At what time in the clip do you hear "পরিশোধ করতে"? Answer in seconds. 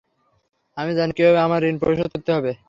1.81-2.31